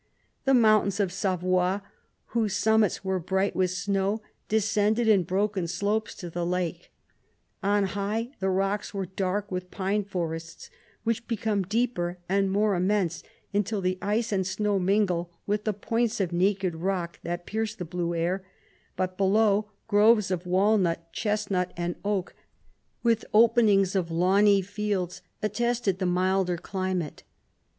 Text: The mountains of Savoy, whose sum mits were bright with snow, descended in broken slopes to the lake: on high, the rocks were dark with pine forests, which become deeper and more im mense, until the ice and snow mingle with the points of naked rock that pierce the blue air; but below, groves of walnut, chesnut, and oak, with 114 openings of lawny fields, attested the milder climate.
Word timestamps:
The 0.45 0.55
mountains 0.55 0.99
of 0.99 1.11
Savoy, 1.13 1.79
whose 2.29 2.55
sum 2.55 2.81
mits 2.81 3.05
were 3.05 3.19
bright 3.19 3.55
with 3.55 3.69
snow, 3.69 4.23
descended 4.49 5.07
in 5.07 5.21
broken 5.21 5.67
slopes 5.67 6.15
to 6.15 6.29
the 6.31 6.43
lake: 6.43 6.91
on 7.61 7.83
high, 7.83 8.31
the 8.39 8.49
rocks 8.49 8.95
were 8.95 9.05
dark 9.05 9.51
with 9.51 9.69
pine 9.69 10.03
forests, 10.03 10.71
which 11.03 11.27
become 11.27 11.61
deeper 11.61 12.17
and 12.27 12.51
more 12.51 12.73
im 12.73 12.87
mense, 12.87 13.21
until 13.53 13.79
the 13.79 13.99
ice 14.01 14.31
and 14.31 14.47
snow 14.47 14.79
mingle 14.79 15.31
with 15.45 15.65
the 15.65 15.71
points 15.71 16.19
of 16.19 16.33
naked 16.33 16.73
rock 16.73 17.19
that 17.21 17.45
pierce 17.45 17.75
the 17.75 17.85
blue 17.85 18.15
air; 18.15 18.43
but 18.95 19.19
below, 19.19 19.69
groves 19.87 20.31
of 20.31 20.47
walnut, 20.47 21.13
chesnut, 21.13 21.71
and 21.77 21.93
oak, 22.03 22.33
with 23.03 23.23
114 23.29 23.29
openings 23.35 23.95
of 23.95 24.09
lawny 24.09 24.63
fields, 24.63 25.21
attested 25.43 25.99
the 25.99 26.07
milder 26.07 26.57
climate. 26.57 27.21